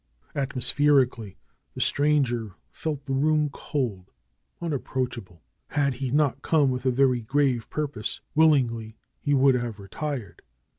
Atmospherically, 0.33 1.37
the 1.75 1.79
stranger 1.81 2.55
felt 2.71 3.05
the 3.05 3.13
room 3.13 3.51
cold, 3.53 4.09
un 4.59 4.73
approachable. 4.73 5.43
Had 5.67 5.93
he 5.93 6.09
not 6.09 6.41
come 6.41 6.71
with 6.71 6.87
a 6.87 6.91
very 6.91 7.21
grave 7.21 7.69
pur 7.69 7.87
pose, 7.87 8.19
willingly 8.33 8.97
he 9.19 9.35
would 9.35 9.53
have 9.53 9.77
retired. 9.79 10.41